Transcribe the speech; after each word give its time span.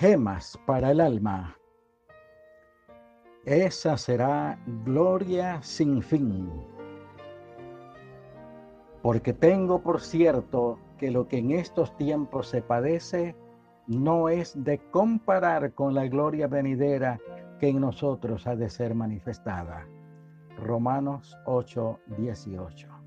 gemas 0.00 0.58
para 0.64 0.92
el 0.92 0.98
alma. 0.98 1.58
Esa 3.44 3.98
será 3.98 4.58
gloria 4.82 5.60
sin 5.62 6.00
fin. 6.02 6.50
Porque 9.02 9.34
tengo 9.34 9.82
por 9.82 10.00
cierto 10.00 10.78
que 10.96 11.10
lo 11.10 11.28
que 11.28 11.36
en 11.36 11.50
estos 11.50 11.94
tiempos 11.98 12.48
se 12.48 12.62
padece 12.62 13.36
no 13.88 14.30
es 14.30 14.54
de 14.64 14.78
comparar 14.90 15.74
con 15.74 15.94
la 15.94 16.06
gloria 16.06 16.46
venidera 16.46 17.20
que 17.58 17.68
en 17.68 17.82
nosotros 17.82 18.46
ha 18.46 18.56
de 18.56 18.70
ser 18.70 18.94
manifestada. 18.94 19.86
Romanos 20.56 21.36
8, 21.44 22.00
18. 22.16 22.99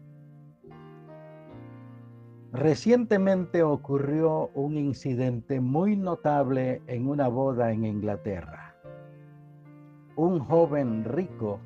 Recientemente 2.54 3.64
ocurrió 3.64 4.52
un 4.54 4.78
incidente 4.78 5.60
muy 5.60 5.98
notable 5.98 6.84
en 6.86 7.08
una 7.08 7.28
boda 7.28 7.72
en 7.72 7.84
Inglaterra. 7.84 8.76
Un 10.16 10.40
joven 10.40 11.04
rico 11.04 11.60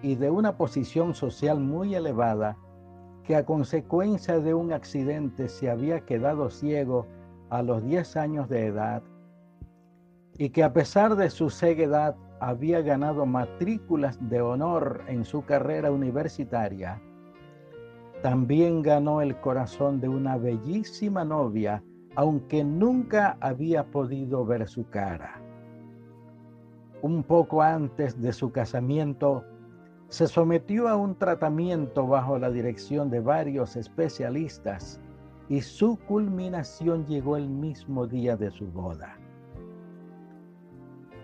y 0.00 0.14
de 0.14 0.30
una 0.30 0.56
posición 0.56 1.14
social 1.14 1.60
muy 1.60 1.94
elevada 1.94 2.56
que 3.22 3.36
a 3.36 3.44
consecuencia 3.44 4.40
de 4.40 4.54
un 4.54 4.72
accidente 4.72 5.46
se 5.50 5.68
había 5.68 6.06
quedado 6.06 6.48
ciego 6.48 7.06
a 7.50 7.60
los 7.60 7.84
10 7.84 8.16
años 8.16 8.48
de 8.48 8.68
edad 8.68 9.02
y 10.38 10.48
que 10.48 10.64
a 10.64 10.72
pesar 10.72 11.16
de 11.16 11.28
su 11.28 11.50
ceguedad 11.50 12.16
había 12.40 12.80
ganado 12.80 13.26
matrículas 13.26 14.18
de 14.30 14.40
honor 14.40 15.02
en 15.06 15.26
su 15.26 15.44
carrera 15.44 15.90
universitaria, 15.92 17.02
también 18.24 18.80
ganó 18.80 19.20
el 19.20 19.38
corazón 19.38 20.00
de 20.00 20.08
una 20.08 20.38
bellísima 20.38 21.26
novia, 21.26 21.84
aunque 22.16 22.64
nunca 22.64 23.36
había 23.38 23.84
podido 23.90 24.46
ver 24.46 24.66
su 24.66 24.88
cara. 24.88 25.42
Un 27.02 27.22
poco 27.22 27.60
antes 27.60 28.18
de 28.22 28.32
su 28.32 28.50
casamiento, 28.50 29.44
se 30.08 30.26
sometió 30.26 30.88
a 30.88 30.96
un 30.96 31.16
tratamiento 31.16 32.06
bajo 32.06 32.38
la 32.38 32.50
dirección 32.50 33.10
de 33.10 33.20
varios 33.20 33.76
especialistas 33.76 35.02
y 35.50 35.60
su 35.60 35.98
culminación 36.08 37.04
llegó 37.04 37.36
el 37.36 37.50
mismo 37.50 38.06
día 38.06 38.38
de 38.38 38.50
su 38.50 38.64
boda. 38.68 39.18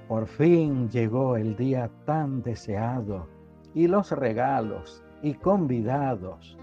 Por 0.07 0.27
fin 0.27 0.91
llegó 0.91 1.39
el 1.39 1.57
día 1.57 1.91
tan 2.05 2.43
deseado 2.43 3.27
y 3.73 3.87
los 3.87 4.13
regalos 4.13 5.03
y 5.23 5.33
convidados. 5.33 6.59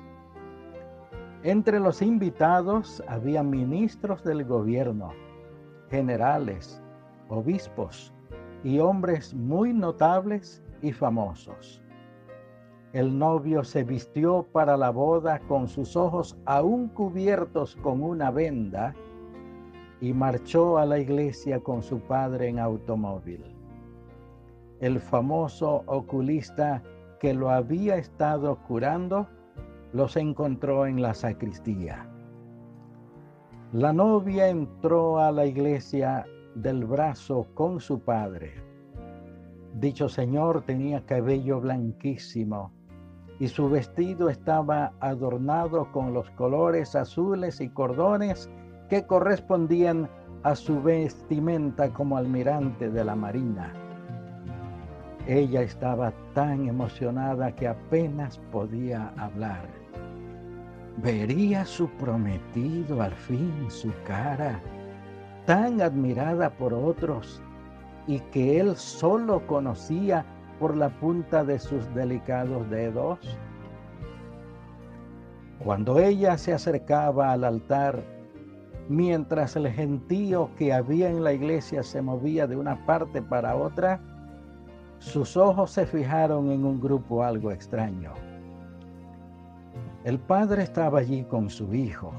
Entre 1.44 1.80
los 1.80 2.02
invitados 2.02 3.04
había 3.08 3.44
ministros 3.44 4.24
del 4.24 4.44
gobierno, 4.44 5.12
generales, 5.90 6.82
obispos 7.30 8.12
y 8.64 8.80
hombres 8.80 9.36
muy 9.36 9.72
notables 9.72 10.64
y 10.82 10.92
famosos. 10.92 11.84
El 12.92 13.20
novio 13.20 13.64
se 13.64 13.84
vistió 13.84 14.48
para 14.52 14.78
la 14.78 14.90
boda 14.90 15.40
con 15.42 15.68
sus 15.68 15.96
ojos 15.96 16.36
aún 16.46 16.88
cubiertos 16.88 17.76
con 17.76 18.02
una 18.02 18.32
venda 18.32 18.96
y 20.02 20.14
marchó 20.14 20.80
a 20.80 20.86
la 20.88 20.98
iglesia 20.98 21.60
con 21.60 21.84
su 21.84 22.00
padre 22.00 22.48
en 22.48 22.58
automóvil. 22.58 23.44
El 24.80 25.00
famoso 25.00 25.84
oculista 25.86 26.82
que 27.20 27.34
lo 27.36 27.52
había 27.52 27.98
estado 27.98 28.58
curando 28.68 29.28
los 29.98 30.16
encontró 30.16 30.86
en 30.86 31.02
la 31.02 31.16
sacristía. 31.16 32.08
La 33.74 33.92
novia 33.92 34.48
entró 34.48 35.18
a 35.18 35.32
la 35.32 35.48
iglesia 35.48 36.24
del 36.54 36.86
brazo 36.86 37.48
con 37.56 37.80
su 37.80 38.00
padre. 38.00 38.54
Dicho 39.74 40.08
señor 40.08 40.62
tenía 40.62 41.04
cabello 41.04 41.60
blanquísimo 41.62 42.72
y 43.40 43.48
su 43.48 43.72
vestido 43.72 44.30
estaba 44.30 44.94
adornado 45.00 45.92
con 45.92 46.14
los 46.14 46.30
colores 46.32 46.96
azules 46.96 47.60
y 47.60 47.70
cordones 47.70 48.52
que 48.90 49.04
correspondían 49.08 50.08
a 50.44 50.56
su 50.56 50.80
vestimenta 50.80 51.92
como 51.92 52.18
almirante 52.18 52.92
de 52.92 53.04
la 53.04 53.16
marina. 53.16 53.74
Ella 55.26 55.64
estaba 55.64 56.14
tan 56.36 56.68
emocionada 56.68 57.52
que 57.56 57.68
apenas 57.68 58.38
podía 58.52 59.12
hablar. 59.18 59.87
Vería 60.98 61.64
su 61.64 61.88
prometido 61.90 63.04
al 63.04 63.14
fin 63.14 63.54
su 63.70 63.94
cara, 64.04 64.60
tan 65.46 65.80
admirada 65.80 66.50
por 66.50 66.74
otros 66.74 67.40
y 68.08 68.20
que 68.32 68.60
él 68.60 68.76
solo 68.76 69.46
conocía 69.46 70.26
por 70.60 70.76
la 70.76 70.90
punta 70.90 71.44
de 71.44 71.60
sus 71.60 71.94
delicados 71.94 72.68
dedos. 72.72 73.20
Cuando 75.64 76.00
ella 76.00 76.36
se 76.36 76.54
acercaba 76.54 77.32
al 77.32 77.44
altar, 77.44 78.04
mientras 78.90 79.56
el 79.56 79.68
gentío 79.70 80.50
que 80.58 80.74
había 80.74 81.10
en 81.10 81.24
la 81.24 81.34
iglesia 81.34 81.84
se 81.84 82.02
movía 82.02 82.48
de 82.48 82.56
una 82.56 82.88
parte 82.88 83.22
para 83.22 83.56
otra, 83.56 84.00
sus 84.98 85.38
ojos 85.38 85.70
se 85.70 85.86
fijaron 85.86 86.52
en 86.52 86.66
un 86.66 86.82
grupo 86.82 87.24
algo 87.24 87.52
extraño. 87.52 88.14
El 90.08 90.20
padre 90.20 90.64
estaba 90.64 91.00
allí 91.00 91.26
con 91.26 91.50
su 91.50 91.74
hijo. 91.74 92.14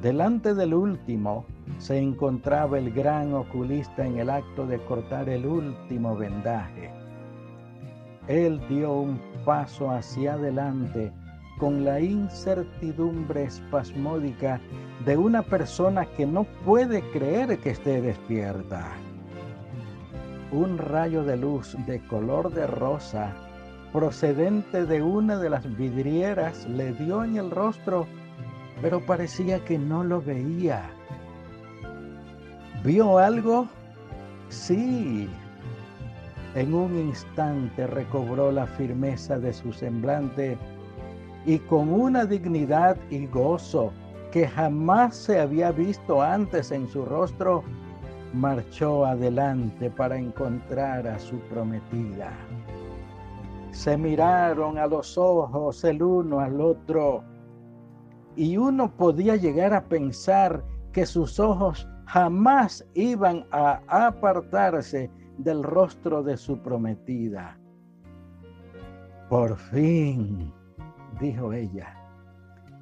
Delante 0.00 0.54
del 0.54 0.74
último 0.74 1.44
se 1.78 1.98
encontraba 1.98 2.78
el 2.78 2.92
gran 2.92 3.34
oculista 3.34 4.06
en 4.06 4.18
el 4.18 4.30
acto 4.30 4.64
de 4.68 4.78
cortar 4.84 5.28
el 5.28 5.44
último 5.44 6.14
vendaje. 6.14 6.92
Él 8.28 8.60
dio 8.68 8.92
un 8.92 9.20
paso 9.44 9.90
hacia 9.90 10.34
adelante 10.34 11.12
con 11.58 11.84
la 11.84 11.98
incertidumbre 11.98 13.42
espasmódica 13.42 14.60
de 15.04 15.16
una 15.16 15.42
persona 15.42 16.06
que 16.16 16.26
no 16.26 16.44
puede 16.64 17.02
creer 17.10 17.58
que 17.58 17.70
esté 17.70 18.00
despierta. 18.00 18.86
Un 20.52 20.78
rayo 20.78 21.24
de 21.24 21.36
luz 21.38 21.76
de 21.88 21.98
color 22.06 22.52
de 22.52 22.68
rosa 22.68 23.34
procedente 23.92 24.86
de 24.86 25.02
una 25.02 25.36
de 25.36 25.50
las 25.50 25.76
vidrieras 25.76 26.66
le 26.66 26.92
dio 26.94 27.24
en 27.24 27.36
el 27.36 27.50
rostro, 27.50 28.06
pero 28.80 29.04
parecía 29.04 29.62
que 29.64 29.78
no 29.78 30.02
lo 30.02 30.22
veía. 30.22 30.90
¿Vio 32.84 33.18
algo? 33.18 33.68
Sí. 34.48 35.28
En 36.54 36.74
un 36.74 36.98
instante 36.98 37.86
recobró 37.86 38.50
la 38.50 38.66
firmeza 38.66 39.38
de 39.38 39.52
su 39.52 39.72
semblante 39.72 40.58
y 41.46 41.58
con 41.58 41.92
una 41.92 42.24
dignidad 42.24 42.96
y 43.10 43.26
gozo 43.26 43.92
que 44.32 44.48
jamás 44.48 45.14
se 45.14 45.40
había 45.40 45.70
visto 45.70 46.22
antes 46.22 46.72
en 46.72 46.88
su 46.88 47.04
rostro, 47.04 47.62
marchó 48.32 49.04
adelante 49.04 49.90
para 49.90 50.16
encontrar 50.16 51.06
a 51.06 51.18
su 51.18 51.38
prometida. 51.40 52.32
Se 53.72 53.96
miraron 53.96 54.76
a 54.76 54.86
los 54.86 55.16
ojos 55.16 55.82
el 55.82 56.02
uno 56.02 56.40
al 56.40 56.60
otro 56.60 57.24
y 58.36 58.58
uno 58.58 58.94
podía 58.94 59.36
llegar 59.36 59.72
a 59.72 59.84
pensar 59.84 60.62
que 60.92 61.06
sus 61.06 61.40
ojos 61.40 61.88
jamás 62.04 62.86
iban 62.94 63.46
a 63.50 63.80
apartarse 63.88 65.10
del 65.38 65.62
rostro 65.62 66.22
de 66.22 66.36
su 66.36 66.58
prometida. 66.58 67.58
Por 69.30 69.56
fin, 69.56 70.52
dijo 71.18 71.54
ella. 71.54 71.96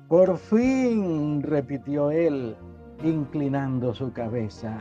Por 0.09 0.37
fin, 0.37 1.41
repitió 1.41 2.11
él, 2.11 2.57
inclinando 3.05 3.95
su 3.95 4.13
cabeza. 4.13 4.81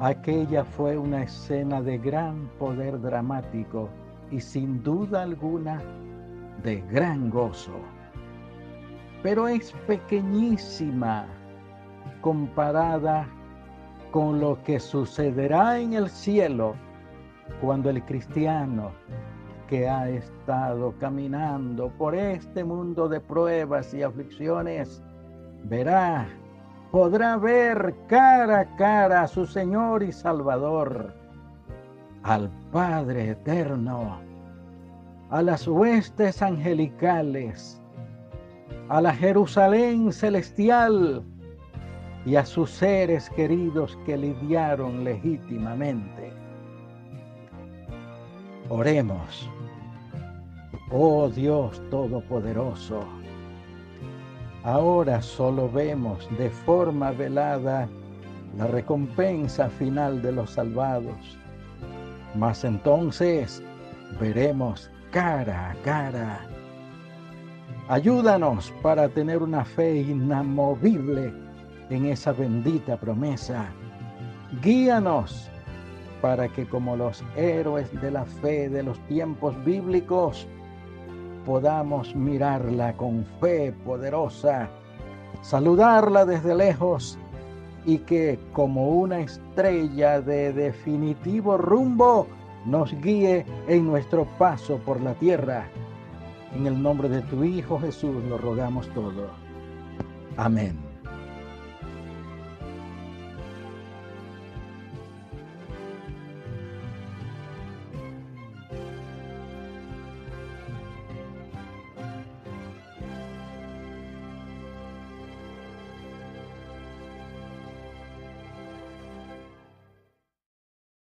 Aquella 0.00 0.64
fue 0.64 0.98
una 0.98 1.22
escena 1.22 1.80
de 1.80 1.98
gran 1.98 2.48
poder 2.58 3.00
dramático 3.00 3.88
y 4.32 4.40
sin 4.40 4.82
duda 4.82 5.22
alguna 5.22 5.80
de 6.64 6.80
gran 6.90 7.30
gozo. 7.30 7.78
Pero 9.22 9.46
es 9.46 9.72
pequeñísima 9.86 11.26
comparada 12.22 13.28
con 14.10 14.40
lo 14.40 14.60
que 14.64 14.80
sucederá 14.80 15.78
en 15.78 15.92
el 15.92 16.08
cielo 16.08 16.74
cuando 17.60 17.90
el 17.90 18.02
cristiano 18.04 18.92
que 19.68 19.88
ha 19.88 20.08
estado 20.08 20.94
caminando 20.98 21.88
por 21.96 22.14
este 22.14 22.64
mundo 22.64 23.08
de 23.08 23.20
pruebas 23.20 23.94
y 23.94 24.02
aflicciones, 24.02 25.02
verá, 25.64 26.26
podrá 26.90 27.36
ver 27.36 27.94
cara 28.06 28.60
a 28.60 28.76
cara 28.76 29.22
a 29.22 29.28
su 29.28 29.46
Señor 29.46 30.02
y 30.02 30.12
Salvador, 30.12 31.14
al 32.22 32.50
Padre 32.70 33.30
eterno, 33.30 34.18
a 35.30 35.42
las 35.42 35.66
huestes 35.66 36.40
angelicales, 36.40 37.80
a 38.88 39.00
la 39.00 39.14
Jerusalén 39.14 40.12
celestial 40.12 41.24
y 42.24 42.36
a 42.36 42.44
sus 42.44 42.70
seres 42.70 43.28
queridos 43.30 43.98
que 44.06 44.16
lidiaron 44.16 45.02
legítimamente. 45.02 46.32
Oremos. 48.68 49.50
Oh 50.90 51.28
Dios 51.28 51.82
Todopoderoso, 51.90 53.00
ahora 54.62 55.22
solo 55.22 55.70
vemos 55.70 56.28
de 56.36 56.50
forma 56.50 57.10
velada 57.12 57.88
la 58.58 58.66
recompensa 58.66 59.70
final 59.70 60.20
de 60.20 60.32
los 60.32 60.50
salvados, 60.50 61.38
mas 62.34 62.64
entonces 62.64 63.62
veremos 64.20 64.90
cara 65.10 65.70
a 65.70 65.74
cara. 65.82 66.40
Ayúdanos 67.88 68.72
para 68.82 69.08
tener 69.08 69.42
una 69.42 69.64
fe 69.64 69.96
inamovible 69.96 71.32
en 71.90 72.06
esa 72.06 72.32
bendita 72.32 72.96
promesa. 72.96 73.66
Guíanos 74.62 75.50
para 76.20 76.48
que 76.48 76.66
como 76.66 76.96
los 76.96 77.24
héroes 77.36 77.88
de 78.00 78.10
la 78.10 78.24
fe 78.24 78.68
de 78.68 78.82
los 78.84 78.98
tiempos 79.08 79.54
bíblicos, 79.64 80.46
podamos 81.44 82.14
mirarla 82.14 82.92
con 82.96 83.26
fe 83.40 83.72
poderosa, 83.84 84.70
saludarla 85.42 86.24
desde 86.24 86.54
lejos 86.54 87.18
y 87.84 87.98
que 87.98 88.38
como 88.52 88.88
una 88.90 89.20
estrella 89.20 90.20
de 90.20 90.52
definitivo 90.52 91.58
rumbo 91.58 92.26
nos 92.64 92.92
guíe 93.00 93.44
en 93.66 93.86
nuestro 93.86 94.24
paso 94.38 94.78
por 94.78 95.00
la 95.00 95.14
tierra. 95.14 95.68
En 96.54 96.66
el 96.66 96.80
nombre 96.80 97.08
de 97.08 97.22
tu 97.22 97.42
Hijo 97.44 97.78
Jesús 97.78 98.22
lo 98.28 98.38
rogamos 98.38 98.88
todo. 98.90 99.30
Amén. 100.36 100.91